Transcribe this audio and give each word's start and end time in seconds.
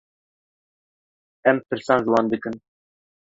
Em 1.51 1.57
pirsan 1.67 1.99
ji 2.05 2.09
wan 2.13 2.25
dikin. 2.31 2.55